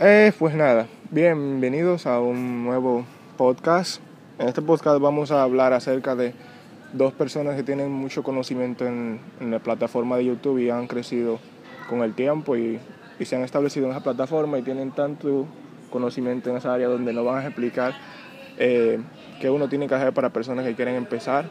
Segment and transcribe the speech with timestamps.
[0.00, 3.04] Eh, pues nada, bienvenidos a un nuevo
[3.36, 4.00] podcast.
[4.38, 6.34] En este podcast vamos a hablar acerca de
[6.92, 11.40] dos personas que tienen mucho conocimiento en, la plataforma de YouTube y han crecido
[11.90, 12.78] con el tiempo y,
[13.18, 15.46] y se han establecido en esa plataforma y tienen tanto
[15.90, 17.94] conocimiento en esa área donde nos van a explicar
[18.56, 19.00] eh,
[19.40, 21.46] qué uno tiene que hacer para personas que quieren empezar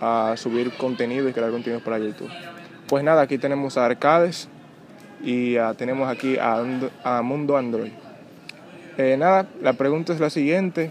[0.00, 2.30] a subir contenido y crear contenido para YouTube.
[2.88, 4.48] Pues nada, aquí tenemos a Arcades
[5.24, 7.92] y ah, tenemos aquí a, And- a Mundo Android.
[8.96, 10.90] Eh, nada, la pregunta es la siguiente.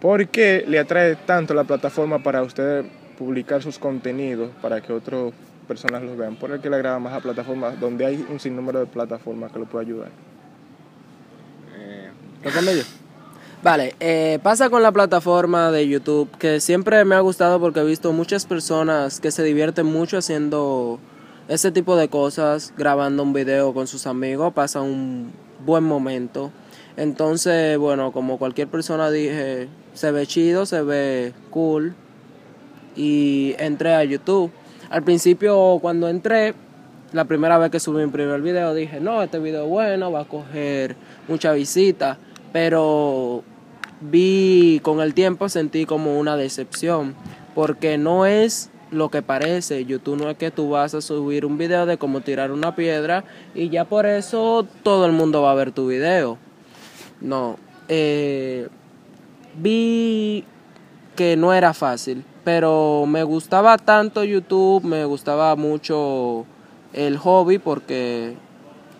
[0.00, 2.84] ¿Por qué le atrae tanto la plataforma para usted
[3.18, 5.32] publicar sus contenidos para que otras
[5.66, 6.36] personas los vean?
[6.36, 9.64] ¿Por qué le agrada más a plataformas donde hay un sinnúmero de plataformas que lo
[9.66, 10.08] puede ayudar?
[12.42, 12.82] ¿Respondo yo?
[13.62, 17.84] Vale, eh, pasa con la plataforma de YouTube que siempre me ha gustado porque he
[17.84, 21.00] visto muchas personas que se divierten mucho haciendo
[21.48, 25.32] ese tipo de cosas, grabando un video con sus amigos, pasa un
[25.64, 26.52] buen momento.
[26.96, 31.94] Entonces, bueno, como cualquier persona dije, se ve chido, se ve cool
[32.96, 34.50] y entré a YouTube.
[34.90, 36.54] Al principio cuando entré,
[37.12, 40.20] la primera vez que subí mi primer video dije, no, este video es bueno, va
[40.20, 40.96] a coger
[41.28, 42.18] mucha visita,
[42.52, 43.42] pero
[44.00, 47.14] vi con el tiempo sentí como una decepción,
[47.54, 51.58] porque no es lo que parece, YouTube no es que tú vas a subir un
[51.58, 55.54] video de cómo tirar una piedra y ya por eso todo el mundo va a
[55.54, 56.38] ver tu video.
[57.20, 58.68] No, eh,
[59.56, 60.44] vi
[61.16, 66.46] que no era fácil, pero me gustaba tanto YouTube, me gustaba mucho
[66.92, 68.36] el hobby porque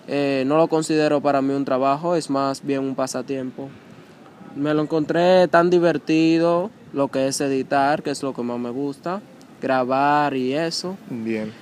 [0.07, 3.69] eh, no lo considero para mí un trabajo, es más bien un pasatiempo.
[4.57, 8.71] Me lo encontré tan divertido, lo que es editar, que es lo que más me
[8.71, 9.21] gusta,
[9.61, 10.97] grabar y eso.
[11.09, 11.53] Bien.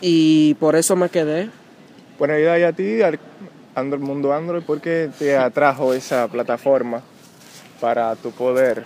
[0.00, 1.50] Y por eso me quedé.
[2.18, 3.18] Bueno, y a ti, al
[3.74, 7.02] Android, Mundo Android, ¿por qué te atrajo esa plataforma
[7.80, 8.84] para tu poder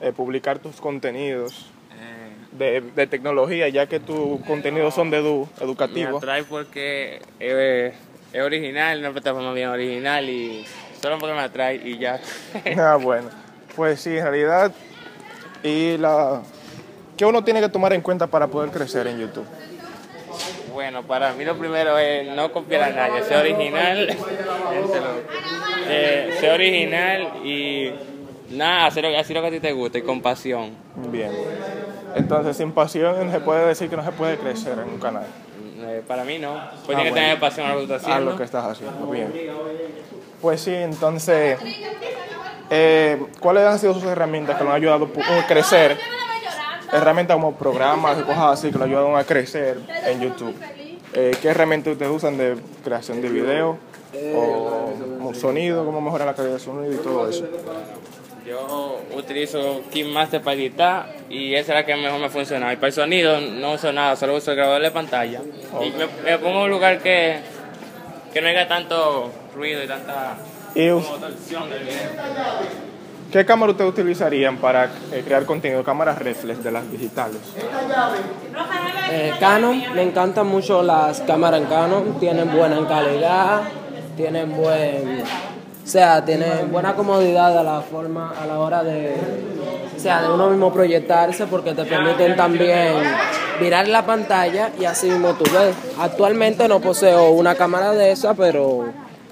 [0.00, 1.70] eh, publicar tus contenidos
[2.52, 6.22] de, de tecnología, ya que tus contenidos son de edu, Me educativos?
[6.22, 7.94] atrae porque es,
[8.32, 10.64] es original, una plataforma bien original y
[11.00, 12.20] solo porque me atrae y ya.
[12.78, 13.28] Ah, bueno.
[13.76, 14.72] Pues sí, en realidad,
[15.62, 16.42] y la...
[17.18, 19.44] ¿qué uno tiene que tomar en cuenta para poder crecer en YouTube?
[20.72, 24.16] bueno, para mí lo primero es no copiar a nadie, ser original,
[25.88, 27.90] eh, ser original y
[28.50, 30.70] nada, hacer, lo- hacer lo que a ti te gusta y con pasión.
[31.10, 31.32] Bien.
[32.14, 35.26] Entonces, sin pasión se puede decir que no se puede crecer en un canal.
[35.80, 36.54] Eh, para mí no,
[36.86, 38.30] pues Ah, tienes que tener pasión a lo que estás a haciendo.
[38.30, 39.06] lo que estás haciendo.
[39.08, 39.32] Bien.
[40.40, 41.58] Pues sí, entonces,
[42.70, 45.08] eh, ¿cuáles han sido sus herramientas que lo han ayudado
[45.40, 45.98] a crecer?
[46.92, 50.54] Herramientas como programas y cosas así que lo ayudan a crecer en YouTube.
[51.14, 53.78] Eh, ¿Qué herramientas ustedes usan de creación de video?
[54.34, 57.46] O sonido, cómo mejorar la calidad de sonido y todo eso.
[58.46, 62.72] Yo utilizo KeyMaster para editar y esa es la que mejor me funciona.
[62.72, 65.42] Y para el sonido no uso nada, solo uso el grabador de pantalla.
[65.82, 67.40] Y me, me pongo en un lugar que,
[68.32, 70.38] que no haya tanto ruido y tanta
[70.74, 71.04] ¿Y como.
[73.30, 75.84] Qué cámara ustedes utilizarían para eh, crear contenido?
[75.84, 77.38] Cámaras reflex de las digitales.
[79.10, 83.62] Eh, Canon, me encantan mucho las cámaras en Canon, tienen buena calidad,
[84.16, 89.14] tienen buen, o sea, tienen buena comodidad a la forma, a la hora de,
[89.96, 92.94] o sea, de uno mismo proyectarse porque te permiten también
[93.60, 95.74] mirar la pantalla y así mismo tú ves.
[95.98, 98.86] Actualmente no poseo una cámara de esa, pero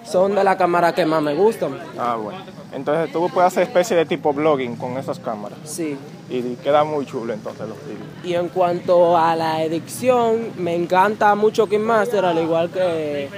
[0.05, 1.79] son de las cámaras que más me gustan.
[1.99, 2.39] Ah, bueno.
[2.76, 5.59] Entonces tú puedes hacer especie de tipo blogging con esas cámaras.
[5.64, 5.97] Sí.
[6.28, 8.06] Y queda muy chulo entonces los vídeos.
[8.22, 13.31] Y en cuanto a la edición, me encanta mucho KineMaster, al igual que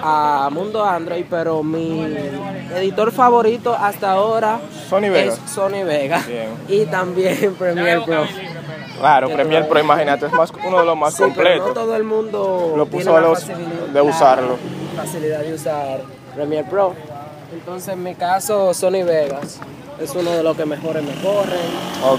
[0.00, 2.02] a Mundo Android, pero mi
[2.76, 5.32] editor favorito hasta ahora Sony Vega.
[5.32, 6.50] es Sony Vega Bien.
[6.68, 8.24] y también Premiere Pro.
[9.00, 11.74] Claro, Premiere Pro, imagínate, es más, uno de los más Sí, pero no completos.
[11.74, 13.44] todo el mundo Lo puso a los-
[13.92, 14.56] de usarlo.
[14.96, 16.00] la facilidad de usar
[16.36, 16.94] Premiere Pro.
[17.52, 19.58] Entonces, en mi caso, Sony Vegas
[20.00, 21.58] es uno de los que mejores me corren,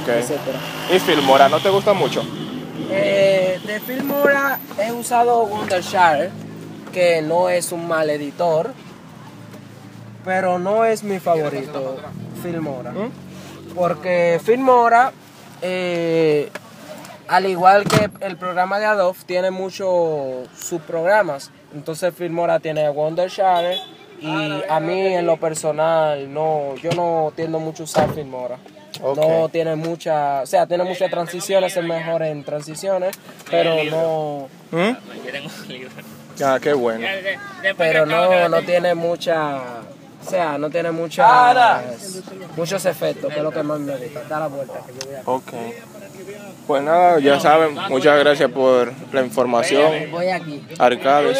[0.07, 0.59] etcétera.
[0.93, 2.23] ¿Y Filmora no te gusta mucho?
[2.89, 6.31] Eh, de Filmora he usado Wondershare,
[6.91, 8.73] que no es un mal editor,
[10.25, 11.97] pero no es mi favorito,
[12.41, 12.91] Filmora.
[13.75, 15.13] Porque Filmora,
[15.61, 16.49] eh,
[17.27, 21.51] al igual que el programa de Adobe, tiene muchos subprogramas.
[21.73, 23.77] Entonces Filmora tiene Wondershare
[24.21, 28.57] y a mí en lo personal no, yo no tiendo mucho a usar Filmora.
[29.01, 33.17] No tiene mucha, o sea, tiene muchas transiciones, es mejor en transiciones,
[33.49, 35.69] pero no, ¿Mm?
[35.69, 35.89] Libro.
[36.35, 37.07] Ya, qué bueno.
[37.77, 39.57] Pero no, no tiene mucha,
[40.25, 41.81] o sea, no tiene mucha,
[42.55, 44.23] muchos efectos, que es lo que más me gusta.
[44.23, 45.21] Da la vuelta que yo voy a...
[45.25, 45.53] Ok.
[46.67, 50.65] Pues nada, ya saben, muchas gracias por la información, Voy aquí.
[50.77, 51.37] Arcades.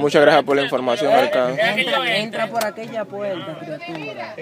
[0.00, 1.58] Muchas gracias por la información, Arcades.
[2.16, 4.34] Entra, por aquella puerta, criatura.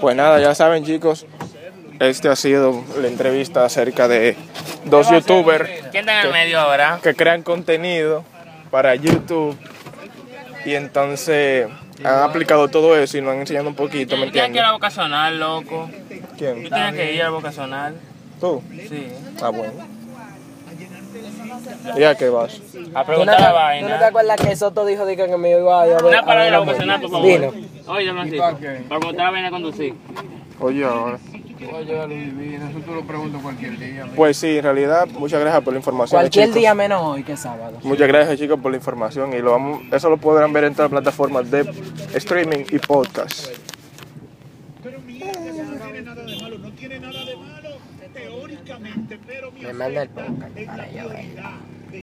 [0.00, 1.26] Pues nada, ya saben chicos,
[2.00, 4.36] este ha sido la entrevista acerca de
[4.84, 6.98] dos youtubers ¿Quién está en el medio ahora?
[7.02, 8.24] que crean contenido
[8.70, 9.56] para YouTube
[10.64, 11.68] y entonces
[12.02, 14.72] han aplicado todo eso y nos han enseñado un poquito, ¿me Tienes que ir a
[14.72, 15.88] vocacional, loco.
[16.36, 16.68] ¿Quién?
[16.68, 17.94] Tienes que ir a la vocacional.
[18.40, 18.62] ¿Tú?
[18.88, 19.08] Sí.
[19.40, 19.72] Ah, bueno.
[21.96, 22.54] ¿Ya qué vas?
[22.54, 24.06] A ¿Tú no, preguntar te, la tú no te vaina.
[24.06, 26.04] acuerdas que Soto dijo de que me iba a a ver?
[26.04, 27.26] Una a palabra la vocacional, por favor.
[27.26, 27.52] Vino.
[27.86, 28.58] Oye, Francisco.
[28.88, 29.94] Para preguntar la vaina de conducir.
[30.60, 31.18] Oye, ahora.
[31.72, 34.06] Oye, Luis eso tú lo pregunto cualquier día.
[34.14, 36.20] Pues sí, en realidad, muchas gracias por la información.
[36.20, 36.60] Cualquier chicos.
[36.60, 37.78] día menos hoy que sábado.
[37.82, 40.90] Muchas gracias chicos por la información y lo vamos, eso lo podrán ver en todas
[40.92, 41.60] las plataformas de
[42.14, 43.48] streaming y podcast.
[49.64, 51.04] Me manda el podcast para ella,